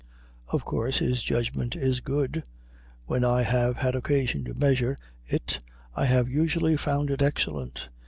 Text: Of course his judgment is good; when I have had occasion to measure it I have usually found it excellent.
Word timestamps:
Of 0.47 0.65
course 0.65 0.97
his 0.97 1.21
judgment 1.21 1.75
is 1.75 1.99
good; 1.99 2.41
when 3.05 3.23
I 3.23 3.43
have 3.43 3.75
had 3.77 3.93
occasion 3.93 4.43
to 4.45 4.55
measure 4.55 4.97
it 5.27 5.59
I 5.93 6.05
have 6.07 6.27
usually 6.27 6.75
found 6.75 7.11
it 7.11 7.21
excellent. 7.21 7.87